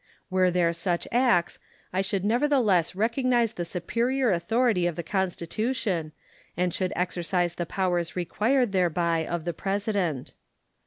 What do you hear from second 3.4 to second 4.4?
the superior